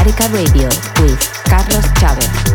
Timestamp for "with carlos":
1.02-1.84